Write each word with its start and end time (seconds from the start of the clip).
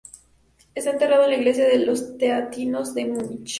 Está 0.73 0.89
enterrado 0.89 1.25
en 1.25 1.29
la 1.29 1.35
iglesia 1.35 1.67
de 1.67 1.77
los 1.77 2.17
Teatinos 2.17 2.95
de 2.95 3.05
Múnich. 3.05 3.49